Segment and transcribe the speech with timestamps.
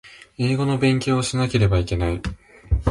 [0.39, 2.19] 英語の勉強をしなければいけない